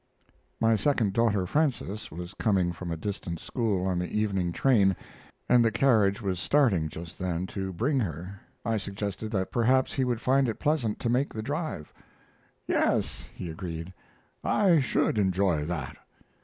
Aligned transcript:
My 0.59 0.75
second 0.75 1.13
daughter, 1.13 1.45
Frances, 1.45 2.09
was 2.09 2.33
coming 2.33 2.71
from 2.71 2.89
a 2.89 2.97
distant 2.97 3.39
school 3.39 3.85
on 3.85 3.99
the 3.99 4.09
evening 4.09 4.51
train, 4.51 4.95
and 5.47 5.63
the 5.63 5.69
carriage 5.69 6.23
was 6.23 6.39
starting 6.39 6.89
just 6.89 7.19
then 7.19 7.45
to 7.53 7.71
bring 7.71 7.99
her. 7.99 8.41
I 8.65 8.77
suggested 8.77 9.29
that 9.33 9.51
perhaps 9.51 9.93
he 9.93 10.03
would 10.03 10.19
find 10.19 10.49
it 10.49 10.57
pleasant 10.57 10.97
to 11.01 11.09
make 11.09 11.31
the 11.31 11.43
drive. 11.43 11.93
"Yes," 12.67 13.29
he 13.35 13.51
agreed, 13.51 13.93
"I 14.43 14.79
should 14.79 15.19
enjoy 15.19 15.65
that." 15.65 15.97